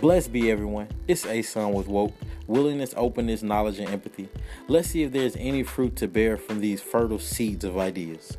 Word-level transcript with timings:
Blessed 0.00 0.30
be 0.30 0.50
everyone. 0.50 0.88
It's 1.08 1.24
Asante 1.24 1.72
with 1.72 1.88
Woke. 1.88 2.12
Willingness, 2.46 2.92
openness, 2.98 3.42
knowledge, 3.42 3.78
and 3.78 3.88
empathy. 3.88 4.28
Let's 4.68 4.88
see 4.88 5.02
if 5.04 5.12
there's 5.12 5.34
any 5.36 5.62
fruit 5.62 5.96
to 5.96 6.06
bear 6.06 6.36
from 6.36 6.60
these 6.60 6.82
fertile 6.82 7.18
seeds 7.18 7.64
of 7.64 7.78
ideas. 7.78 8.36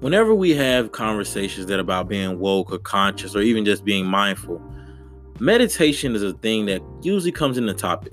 Whenever 0.00 0.34
we 0.34 0.54
have 0.54 0.92
conversations 0.92 1.66
that 1.66 1.80
about 1.80 2.06
being 2.06 2.38
woke 2.38 2.70
or 2.70 2.78
conscious 2.78 3.34
or 3.34 3.40
even 3.40 3.64
just 3.64 3.82
being 3.82 4.04
mindful, 4.04 4.60
meditation 5.38 6.14
is 6.14 6.22
a 6.22 6.34
thing 6.34 6.66
that 6.66 6.82
usually 7.00 7.32
comes 7.32 7.56
in 7.56 7.64
the 7.64 7.74
topic. 7.74 8.12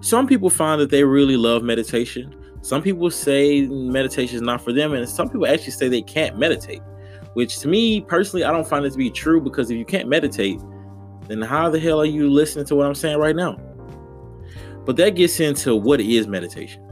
Some 0.00 0.26
people 0.26 0.50
find 0.50 0.80
that 0.80 0.90
they 0.90 1.04
really 1.04 1.36
love 1.36 1.62
meditation. 1.62 2.34
Some 2.62 2.82
people 2.82 3.10
say 3.10 3.66
meditation 3.66 4.36
is 4.36 4.42
not 4.42 4.62
for 4.62 4.72
them, 4.72 4.92
and 4.92 5.08
some 5.08 5.28
people 5.28 5.46
actually 5.46 5.72
say 5.72 5.88
they 5.88 6.02
can't 6.02 6.38
meditate. 6.38 6.82
Which 7.34 7.58
to 7.60 7.68
me 7.68 8.00
personally, 8.00 8.44
I 8.44 8.50
don't 8.50 8.66
find 8.66 8.84
it 8.84 8.90
to 8.90 8.98
be 8.98 9.10
true 9.10 9.40
because 9.40 9.70
if 9.70 9.78
you 9.78 9.84
can't 9.84 10.08
meditate, 10.08 10.60
then 11.28 11.40
how 11.40 11.70
the 11.70 11.78
hell 11.78 12.00
are 12.00 12.06
you 12.06 12.28
listening 12.28 12.66
to 12.66 12.74
what 12.74 12.86
I'm 12.86 12.94
saying 12.94 13.18
right 13.18 13.36
now? 13.36 13.56
But 14.84 14.96
that 14.96 15.14
gets 15.14 15.38
into 15.38 15.76
what 15.76 16.00
is 16.00 16.26
meditation. 16.26 16.82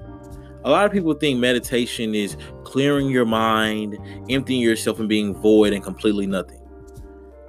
A 0.65 0.71
lot 0.71 0.87
of 0.87 0.93
people 0.93 1.15
think 1.15 1.39
meditation 1.39 2.15
is 2.15 2.37
clearing 2.65 3.09
your 3.11 3.25
mind, 3.25 3.99
emptying 4.29 4.61
yourself, 4.61 5.01
and 5.01 5.09
being 5.09 5.35
void 5.35 5.73
and 5.73 5.83
completely 5.83 6.27
nothing. 6.27 6.58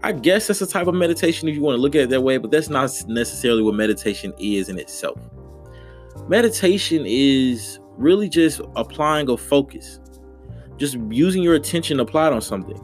I 0.01 0.13
guess 0.13 0.47
that's 0.47 0.61
a 0.61 0.67
type 0.67 0.87
of 0.87 0.95
meditation 0.95 1.49
if 1.49 1.55
you 1.55 1.61
want 1.61 1.75
to 1.75 1.81
look 1.81 1.95
at 1.95 2.01
it 2.01 2.09
that 2.09 2.21
way, 2.21 2.37
but 2.37 2.51
that's 2.51 2.69
not 2.69 2.91
necessarily 3.07 3.61
what 3.61 3.75
meditation 3.75 4.33
is 4.39 4.69
in 4.69 4.79
itself. 4.79 5.19
Meditation 6.27 7.03
is 7.05 7.79
really 7.97 8.29
just 8.29 8.61
applying 8.75 9.29
a 9.29 9.35
focus, 9.35 9.99
just 10.77 10.97
using 11.09 11.43
your 11.43 11.55
attention 11.55 11.99
applied 11.99 12.31
on 12.31 12.41
something. 12.41 12.79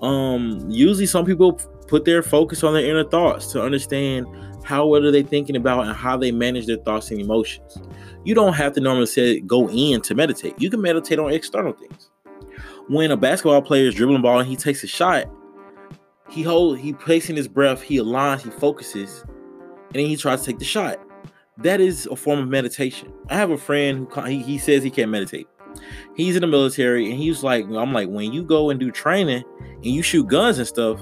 Um, 0.00 0.66
usually, 0.68 1.06
some 1.06 1.24
people 1.24 1.52
put 1.86 2.04
their 2.04 2.22
focus 2.22 2.64
on 2.64 2.74
their 2.74 2.84
inner 2.84 3.04
thoughts 3.04 3.52
to 3.52 3.62
understand 3.62 4.26
how 4.64 4.86
what 4.86 5.04
are 5.04 5.10
they 5.12 5.22
thinking 5.22 5.54
about 5.56 5.86
and 5.86 5.94
how 5.94 6.16
they 6.16 6.32
manage 6.32 6.66
their 6.66 6.76
thoughts 6.78 7.10
and 7.10 7.20
emotions. 7.20 7.78
You 8.24 8.34
don't 8.34 8.54
have 8.54 8.72
to 8.74 8.80
normally 8.80 9.06
say 9.06 9.40
go 9.40 9.68
in 9.68 10.00
to 10.02 10.14
meditate. 10.14 10.60
You 10.60 10.70
can 10.70 10.80
meditate 10.80 11.18
on 11.18 11.32
external 11.32 11.72
things. 11.72 12.10
When 12.88 13.10
a 13.12 13.16
basketball 13.16 13.62
player 13.62 13.86
is 13.86 13.94
dribbling 13.94 14.22
ball 14.22 14.40
and 14.40 14.48
he 14.48 14.56
takes 14.56 14.82
a 14.82 14.86
shot, 14.88 15.26
he 16.32 16.42
hold 16.42 16.78
he 16.78 16.94
placing 16.94 17.36
his 17.36 17.46
breath, 17.46 17.82
he 17.82 17.98
aligns, 17.98 18.40
he 18.40 18.50
focuses, 18.50 19.22
and 19.88 19.94
then 19.94 20.06
he 20.06 20.16
tries 20.16 20.40
to 20.40 20.46
take 20.46 20.58
the 20.58 20.64
shot. 20.64 20.98
That 21.58 21.78
is 21.78 22.08
a 22.10 22.16
form 22.16 22.38
of 22.38 22.48
meditation. 22.48 23.12
I 23.28 23.36
have 23.36 23.50
a 23.50 23.58
friend 23.58 24.08
who 24.10 24.22
he, 24.22 24.42
he 24.42 24.56
says 24.56 24.82
he 24.82 24.90
can't 24.90 25.10
meditate. 25.10 25.46
He's 26.16 26.34
in 26.34 26.40
the 26.40 26.46
military, 26.46 27.10
and 27.10 27.18
he's 27.18 27.42
like, 27.42 27.66
I'm 27.66 27.92
like, 27.92 28.08
when 28.08 28.32
you 28.32 28.44
go 28.44 28.70
and 28.70 28.80
do 28.80 28.90
training 28.90 29.44
and 29.60 29.84
you 29.84 30.02
shoot 30.02 30.26
guns 30.26 30.58
and 30.58 30.66
stuff, 30.66 30.98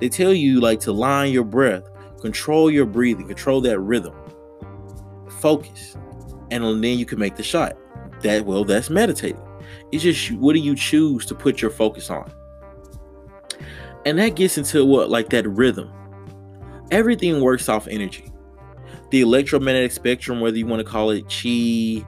they 0.00 0.10
tell 0.10 0.34
you 0.34 0.60
like 0.60 0.80
to 0.80 0.92
line 0.92 1.32
your 1.32 1.44
breath, 1.44 1.84
control 2.20 2.70
your 2.70 2.84
breathing, 2.84 3.26
control 3.26 3.62
that 3.62 3.80
rhythm, 3.80 4.14
focus, 5.40 5.96
and 6.50 6.62
then 6.62 6.98
you 6.98 7.06
can 7.06 7.18
make 7.18 7.36
the 7.36 7.42
shot. 7.42 7.74
That 8.20 8.44
well, 8.44 8.64
that's 8.64 8.90
meditating. 8.90 9.42
It's 9.92 10.02
just 10.02 10.32
what 10.32 10.52
do 10.52 10.58
you 10.58 10.76
choose 10.76 11.24
to 11.26 11.34
put 11.34 11.62
your 11.62 11.70
focus 11.70 12.10
on? 12.10 12.30
And 14.04 14.18
that 14.18 14.36
gets 14.36 14.58
into 14.58 14.84
what 14.84 15.10
like 15.10 15.30
that 15.30 15.48
rhythm. 15.48 15.90
Everything 16.90 17.40
works 17.40 17.68
off 17.68 17.86
energy. 17.88 18.32
The 19.10 19.20
electromagnetic 19.20 19.92
spectrum, 19.92 20.40
whether 20.40 20.56
you 20.56 20.66
want 20.66 20.80
to 20.80 20.90
call 20.90 21.10
it 21.10 21.24
chi, 21.28 22.06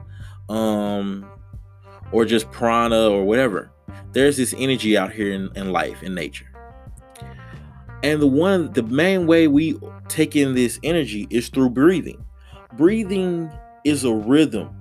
um, 0.49 1.29
or 2.11 2.25
just 2.25 2.49
prana 2.51 3.09
or 3.09 3.23
whatever, 3.23 3.71
there's 4.13 4.37
this 4.37 4.53
energy 4.57 4.97
out 4.97 5.11
here 5.11 5.31
in, 5.31 5.49
in 5.55 5.71
life, 5.71 6.03
in 6.03 6.13
nature. 6.13 6.47
And 8.03 8.21
the 8.21 8.27
one, 8.27 8.71
the 8.73 8.83
main 8.83 9.27
way 9.27 9.47
we 9.47 9.79
take 10.07 10.35
in 10.35 10.55
this 10.55 10.79
energy 10.83 11.27
is 11.29 11.49
through 11.49 11.69
breathing. 11.69 12.23
Breathing 12.73 13.51
is 13.83 14.03
a 14.03 14.13
rhythm 14.13 14.75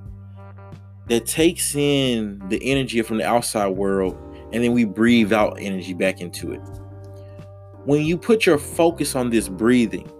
that 1.09 1.26
takes 1.26 1.75
in 1.75 2.41
the 2.49 2.60
energy 2.70 3.03
from 3.03 3.19
the 3.19 3.26
outside 3.26 3.69
world 3.69 4.16
and 4.53 4.65
then 4.65 4.72
we 4.72 4.84
breathe 4.84 5.32
out 5.32 5.59
energy 5.60 5.94
back 5.94 6.20
into 6.20 6.53
it. 6.53 6.60
When 7.85 8.03
you 8.03 8.19
put 8.19 8.47
your 8.47 8.59
focus 8.59 9.15
on 9.17 9.31
this 9.31 9.49
breathing, 9.49 10.11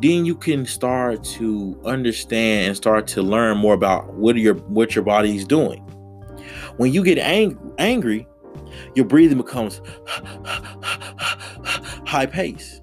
then 0.00 0.24
you 0.24 0.34
can 0.34 0.66
start 0.66 1.24
to 1.24 1.80
understand 1.84 2.68
and 2.68 2.76
start 2.76 3.06
to 3.08 3.22
learn 3.22 3.58
more 3.58 3.74
about 3.74 4.14
what 4.14 4.36
your 4.36 4.54
what 4.54 4.94
your 4.94 5.04
body 5.04 5.36
is 5.36 5.44
doing. 5.44 5.80
When 6.76 6.92
you 6.92 7.02
get 7.04 7.18
ang- 7.18 7.58
angry, 7.78 8.26
your 8.94 9.04
breathing 9.04 9.38
becomes 9.38 9.80
high 12.06 12.26
pace. 12.26 12.80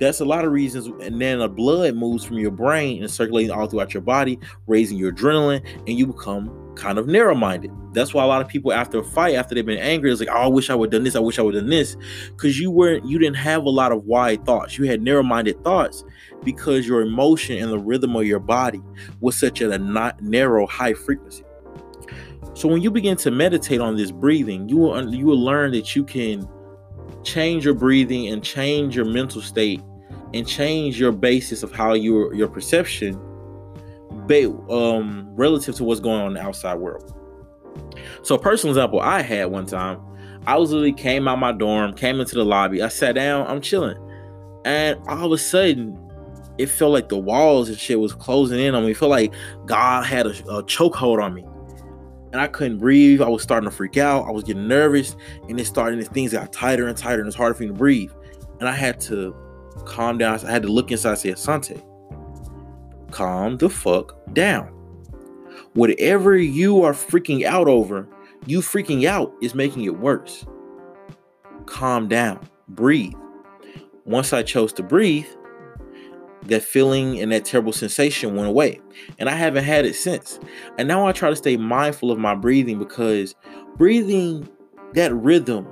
That's 0.00 0.20
a 0.20 0.24
lot 0.24 0.46
of 0.46 0.52
reasons. 0.52 0.86
And 1.02 1.20
then 1.20 1.40
the 1.40 1.48
blood 1.48 1.94
moves 1.94 2.24
from 2.24 2.38
your 2.38 2.50
brain 2.50 3.02
and 3.02 3.10
circulating 3.10 3.50
all 3.50 3.66
throughout 3.66 3.92
your 3.92 4.00
body, 4.00 4.38
raising 4.66 4.96
your 4.96 5.12
adrenaline, 5.12 5.62
and 5.86 5.90
you 5.90 6.06
become 6.06 6.74
kind 6.74 6.98
of 6.98 7.06
narrow 7.06 7.34
minded. 7.34 7.70
That's 7.92 8.14
why 8.14 8.24
a 8.24 8.26
lot 8.26 8.40
of 8.40 8.48
people 8.48 8.72
after 8.72 9.00
a 9.00 9.04
fight, 9.04 9.34
after 9.34 9.54
they've 9.54 9.66
been 9.66 9.78
angry, 9.78 10.10
it's 10.10 10.20
like, 10.20 10.30
oh, 10.30 10.40
I 10.40 10.46
wish 10.46 10.70
I 10.70 10.74
would 10.74 10.86
have 10.86 10.98
done 10.98 11.04
this. 11.04 11.16
I 11.16 11.20
wish 11.20 11.38
I 11.38 11.42
would 11.42 11.54
have 11.54 11.64
done 11.64 11.70
this. 11.70 11.98
Because 12.30 12.58
you 12.58 12.70
weren't, 12.70 13.04
you 13.04 13.18
didn't 13.18 13.36
have 13.36 13.64
a 13.64 13.70
lot 13.70 13.92
of 13.92 14.04
wide 14.04 14.46
thoughts. 14.46 14.78
You 14.78 14.86
had 14.86 15.02
narrow 15.02 15.22
minded 15.22 15.62
thoughts 15.62 16.02
because 16.44 16.88
your 16.88 17.02
emotion 17.02 17.62
and 17.62 17.70
the 17.70 17.78
rhythm 17.78 18.16
of 18.16 18.24
your 18.24 18.40
body 18.40 18.80
was 19.20 19.36
such 19.36 19.60
at 19.60 19.70
a 19.70 19.78
not 19.78 20.22
narrow, 20.22 20.66
high 20.66 20.94
frequency. 20.94 21.44
So 22.54 22.68
when 22.68 22.80
you 22.80 22.90
begin 22.90 23.18
to 23.18 23.30
meditate 23.30 23.80
on 23.80 23.96
this 23.96 24.10
breathing, 24.10 24.68
you 24.68 24.78
will 24.78 25.14
you 25.14 25.26
will 25.26 25.42
learn 25.42 25.72
that 25.72 25.94
you 25.94 26.04
can 26.04 26.48
change 27.22 27.64
your 27.64 27.74
breathing 27.74 28.28
and 28.28 28.42
change 28.42 28.96
your 28.96 29.04
mental 29.04 29.42
state 29.42 29.82
and 30.34 30.46
change 30.46 30.98
your 30.98 31.12
basis 31.12 31.62
of 31.62 31.72
how 31.72 31.94
your 31.94 32.34
your 32.34 32.48
perception 32.48 33.18
um, 34.70 35.28
relative 35.34 35.74
to 35.76 35.84
what's 35.84 36.00
going 36.00 36.20
on 36.20 36.28
in 36.28 36.34
the 36.34 36.40
outside 36.40 36.76
world. 36.76 37.14
So, 38.22 38.36
personal 38.38 38.74
example 38.74 39.00
I 39.00 39.22
had 39.22 39.46
one 39.46 39.66
time, 39.66 40.00
I 40.46 40.56
was 40.56 40.70
literally 40.70 40.92
came 40.92 41.26
out 41.26 41.38
my 41.38 41.52
dorm, 41.52 41.94
came 41.94 42.20
into 42.20 42.36
the 42.36 42.44
lobby, 42.44 42.82
I 42.82 42.88
sat 42.88 43.14
down, 43.14 43.46
I'm 43.46 43.60
chilling, 43.60 43.96
and 44.64 44.98
all 45.08 45.26
of 45.26 45.32
a 45.32 45.38
sudden, 45.38 45.98
it 46.58 46.66
felt 46.66 46.92
like 46.92 47.08
the 47.08 47.18
walls 47.18 47.68
and 47.68 47.78
shit 47.78 47.98
was 47.98 48.14
closing 48.14 48.60
in 48.60 48.74
on 48.74 48.84
me. 48.84 48.90
It 48.92 48.96
felt 48.96 49.10
like 49.10 49.32
God 49.66 50.04
had 50.04 50.26
a, 50.26 50.30
a 50.30 50.62
chokehold 50.64 51.22
on 51.22 51.34
me, 51.34 51.44
and 52.32 52.40
I 52.40 52.46
couldn't 52.46 52.78
breathe. 52.78 53.22
I 53.22 53.28
was 53.28 53.42
starting 53.42 53.68
to 53.68 53.74
freak 53.74 53.96
out. 53.96 54.26
I 54.26 54.30
was 54.30 54.44
getting 54.44 54.68
nervous, 54.68 55.16
and 55.48 55.58
it 55.58 55.66
started. 55.66 55.98
And 55.98 56.08
things 56.08 56.32
got 56.32 56.52
tighter 56.52 56.86
and 56.86 56.96
tighter, 56.96 57.20
and 57.20 57.28
it's 57.28 57.36
harder 57.36 57.54
for 57.54 57.62
me 57.62 57.68
to 57.68 57.74
breathe. 57.74 58.12
And 58.60 58.68
I 58.68 58.72
had 58.72 59.00
to 59.02 59.34
calm 59.86 60.18
down. 60.18 60.38
I 60.44 60.50
had 60.50 60.62
to 60.62 60.72
look 60.72 60.90
inside 60.90 61.10
and 61.10 61.18
say, 61.18 61.32
Asante, 61.32 61.82
calm 63.10 63.56
the 63.58 63.68
fuck 63.68 64.16
down. 64.32 64.68
Whatever 65.74 66.36
you 66.36 66.82
are 66.82 66.92
freaking 66.92 67.44
out 67.44 67.68
over, 67.68 68.08
you 68.46 68.60
freaking 68.60 69.04
out 69.04 69.32
is 69.42 69.54
making 69.54 69.84
it 69.84 69.98
worse. 69.98 70.46
Calm 71.66 72.08
down, 72.08 72.48
breathe. 72.68 73.14
Once 74.04 74.32
I 74.32 74.42
chose 74.42 74.72
to 74.74 74.82
breathe, 74.82 75.26
that 76.42 76.62
feeling 76.62 77.20
and 77.20 77.30
that 77.32 77.44
terrible 77.44 77.72
sensation 77.72 78.34
went 78.34 78.48
away. 78.48 78.80
And 79.18 79.28
I 79.28 79.34
haven't 79.34 79.64
had 79.64 79.84
it 79.84 79.94
since. 79.94 80.40
And 80.78 80.88
now 80.88 81.06
I 81.06 81.12
try 81.12 81.30
to 81.30 81.36
stay 81.36 81.56
mindful 81.56 82.10
of 82.10 82.18
my 82.18 82.34
breathing 82.34 82.78
because 82.78 83.34
breathing, 83.76 84.48
that 84.94 85.14
rhythm, 85.14 85.68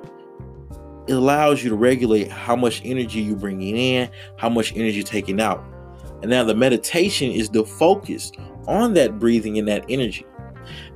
it 1.08 1.14
allows 1.14 1.64
you 1.64 1.70
to 1.70 1.76
regulate 1.76 2.30
how 2.30 2.54
much 2.54 2.82
energy 2.84 3.20
you're 3.20 3.36
bringing 3.36 3.76
in, 3.76 4.10
how 4.36 4.50
much 4.50 4.72
energy 4.76 4.96
you're 4.96 5.04
taking 5.04 5.40
out. 5.40 5.64
And 6.20 6.30
now 6.30 6.44
the 6.44 6.54
meditation 6.54 7.30
is 7.30 7.48
the 7.48 7.64
focus 7.64 8.30
on 8.66 8.92
that 8.94 9.18
breathing 9.18 9.58
and 9.58 9.66
that 9.68 9.84
energy. 9.88 10.26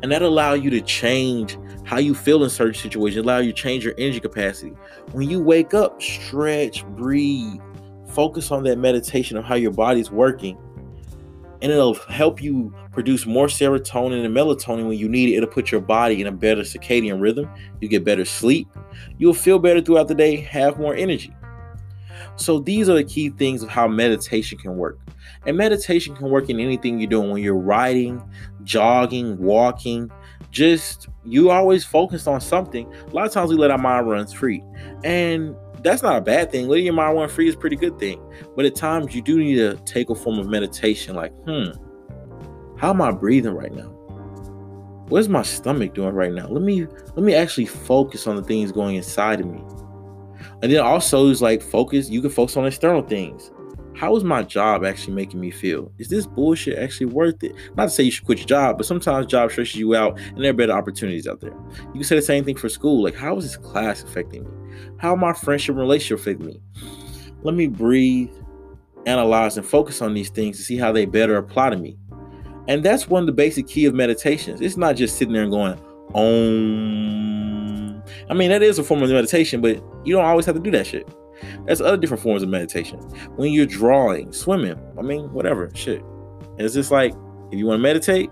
And 0.02 0.12
that 0.12 0.20
allow 0.20 0.52
you 0.52 0.68
to 0.68 0.82
change 0.82 1.56
how 1.84 1.98
you 1.98 2.14
feel 2.14 2.44
in 2.44 2.50
certain 2.50 2.74
situations, 2.74 3.24
allow 3.24 3.38
you 3.38 3.52
to 3.52 3.58
change 3.58 3.84
your 3.84 3.94
energy 3.96 4.20
capacity. 4.20 4.74
When 5.12 5.30
you 5.30 5.42
wake 5.42 5.72
up, 5.72 6.02
stretch, 6.02 6.84
breathe, 6.88 7.60
focus 8.08 8.50
on 8.50 8.64
that 8.64 8.76
meditation 8.76 9.38
of 9.38 9.44
how 9.44 9.54
your 9.54 9.70
body's 9.70 10.10
working 10.10 10.58
and 11.62 11.70
it'll 11.70 11.94
help 11.94 12.42
you 12.42 12.74
produce 12.90 13.24
more 13.24 13.46
serotonin 13.46 14.24
and 14.24 14.36
melatonin 14.36 14.88
when 14.88 14.98
you 14.98 15.08
need 15.08 15.30
it. 15.30 15.36
It'll 15.36 15.48
put 15.48 15.70
your 15.70 15.80
body 15.80 16.20
in 16.20 16.26
a 16.26 16.32
better 16.32 16.62
circadian 16.62 17.20
rhythm. 17.20 17.48
You 17.80 17.88
get 17.88 18.04
better 18.04 18.24
sleep. 18.24 18.68
You'll 19.16 19.32
feel 19.32 19.60
better 19.60 19.80
throughout 19.80 20.08
the 20.08 20.14
day, 20.14 20.36
have 20.36 20.78
more 20.78 20.94
energy. 20.94 21.32
So, 22.36 22.58
these 22.58 22.88
are 22.88 22.94
the 22.94 23.04
key 23.04 23.30
things 23.30 23.62
of 23.62 23.68
how 23.68 23.86
meditation 23.86 24.58
can 24.58 24.76
work. 24.76 24.98
And 25.46 25.56
meditation 25.56 26.16
can 26.16 26.30
work 26.30 26.50
in 26.50 26.58
anything 26.58 26.98
you're 26.98 27.10
doing 27.10 27.30
when 27.30 27.42
you're 27.42 27.54
riding, 27.54 28.22
jogging, 28.64 29.38
walking. 29.38 30.10
Just 30.50 31.08
you 31.24 31.50
always 31.50 31.84
focused 31.84 32.26
on 32.26 32.40
something. 32.40 32.92
A 32.92 33.10
lot 33.10 33.26
of 33.26 33.32
times 33.32 33.50
we 33.50 33.56
let 33.56 33.70
our 33.70 33.78
mind 33.78 34.08
run 34.08 34.26
free. 34.26 34.62
And 35.04 35.54
that's 35.82 36.02
not 36.02 36.16
a 36.16 36.20
bad 36.20 36.50
thing. 36.50 36.68
Letting 36.68 36.86
your 36.86 36.94
mind 36.94 37.16
run 37.16 37.28
free 37.28 37.48
is 37.48 37.56
pretty 37.56 37.76
good 37.76 37.98
thing. 37.98 38.20
But 38.56 38.64
at 38.64 38.74
times 38.74 39.14
you 39.14 39.22
do 39.22 39.38
need 39.38 39.56
to 39.56 39.76
take 39.84 40.10
a 40.10 40.14
form 40.14 40.38
of 40.38 40.46
meditation, 40.48 41.14
like, 41.14 41.32
hmm, 41.44 41.70
How 42.78 42.90
am 42.90 43.02
I 43.02 43.10
breathing 43.12 43.54
right 43.54 43.72
now? 43.72 43.88
What's 45.08 45.28
my 45.28 45.42
stomach 45.42 45.94
doing 45.94 46.14
right 46.14 46.32
now? 46.32 46.48
Let 46.48 46.62
me 46.62 46.86
let 47.14 47.24
me 47.24 47.34
actually 47.34 47.66
focus 47.66 48.26
on 48.26 48.36
the 48.36 48.42
things 48.42 48.72
going 48.72 48.96
inside 48.96 49.40
of 49.40 49.46
me. 49.46 49.62
And 50.62 50.72
then 50.72 50.80
also 50.80 51.26
is 51.26 51.42
like 51.42 51.60
focus, 51.60 52.08
you 52.08 52.20
can 52.20 52.30
focus 52.30 52.56
on 52.56 52.66
external 52.66 53.02
things. 53.02 53.50
How 53.94 54.16
is 54.16 54.24
my 54.24 54.42
job 54.42 54.84
actually 54.84 55.14
making 55.14 55.38
me 55.38 55.50
feel? 55.50 55.92
Is 55.98 56.08
this 56.08 56.26
bullshit 56.26 56.78
actually 56.78 57.06
worth 57.06 57.42
it? 57.44 57.54
Not 57.76 57.84
to 57.84 57.90
say 57.90 58.04
you 58.04 58.10
should 58.10 58.24
quit 58.24 58.38
your 58.38 58.46
job, 58.46 58.78
but 58.78 58.86
sometimes 58.86 59.26
job 59.26 59.50
stresses 59.50 59.76
you 59.76 59.94
out 59.94 60.18
and 60.18 60.42
there 60.42 60.50
are 60.50 60.54
better 60.54 60.72
opportunities 60.72 61.28
out 61.28 61.40
there. 61.40 61.54
You 61.88 61.92
can 61.94 62.04
say 62.04 62.16
the 62.16 62.22
same 62.22 62.44
thing 62.44 62.56
for 62.56 62.68
school. 62.68 63.02
Like, 63.02 63.14
how 63.14 63.36
is 63.36 63.44
this 63.44 63.56
class 63.56 64.02
affecting 64.02 64.44
me? 64.44 64.61
How 64.98 65.14
my 65.16 65.32
friendship 65.32 65.76
relationship 65.76 66.20
affecting 66.20 66.46
me? 66.46 66.60
Let 67.42 67.54
me 67.54 67.66
breathe, 67.66 68.30
analyze, 69.06 69.56
and 69.56 69.66
focus 69.66 70.00
on 70.02 70.14
these 70.14 70.30
things 70.30 70.56
to 70.58 70.62
see 70.62 70.76
how 70.76 70.92
they 70.92 71.06
better 71.06 71.36
apply 71.36 71.70
to 71.70 71.76
me. 71.76 71.96
And 72.68 72.84
that's 72.84 73.08
one 73.08 73.22
of 73.22 73.26
the 73.26 73.32
basic 73.32 73.66
key 73.66 73.86
of 73.86 73.94
meditations. 73.94 74.60
It's 74.60 74.76
not 74.76 74.96
just 74.96 75.16
sitting 75.16 75.34
there 75.34 75.42
and 75.42 75.50
going, 75.50 75.78
om. 76.14 78.02
I 78.30 78.34
mean, 78.34 78.50
that 78.50 78.62
is 78.62 78.78
a 78.78 78.84
form 78.84 79.02
of 79.02 79.10
meditation, 79.10 79.60
but 79.60 79.82
you 80.04 80.14
don't 80.14 80.24
always 80.24 80.46
have 80.46 80.54
to 80.54 80.60
do 80.60 80.70
that 80.70 80.86
shit. 80.86 81.08
There's 81.66 81.80
other 81.80 81.96
different 81.96 82.22
forms 82.22 82.42
of 82.42 82.48
meditation. 82.48 83.00
When 83.36 83.52
you're 83.52 83.66
drawing, 83.66 84.32
swimming, 84.32 84.80
I 84.98 85.02
mean, 85.02 85.32
whatever, 85.32 85.70
shit. 85.74 86.02
It's 86.58 86.74
just 86.74 86.90
like 86.90 87.12
if 87.50 87.58
you 87.58 87.66
want 87.66 87.78
to 87.78 87.82
meditate, 87.82 88.30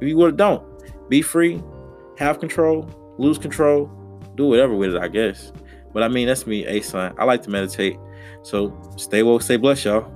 if 0.00 0.08
you 0.08 0.16
want 0.16 0.32
to 0.32 0.36
don't, 0.36 0.62
be 1.10 1.20
free, 1.22 1.62
have 2.18 2.40
control, 2.40 2.88
lose 3.18 3.38
control, 3.38 3.90
do 4.36 4.46
whatever 4.46 4.74
with 4.74 4.94
it, 4.94 5.02
I 5.02 5.08
guess. 5.08 5.52
But 5.96 6.02
I 6.02 6.08
mean, 6.08 6.26
that's 6.26 6.46
me, 6.46 6.62
Asante. 6.62 7.14
I 7.18 7.24
like 7.24 7.42
to 7.44 7.50
meditate. 7.50 7.96
So 8.42 8.78
stay 8.98 9.22
woke, 9.22 9.40
stay 9.40 9.56
blessed, 9.56 9.86
y'all. 9.86 10.12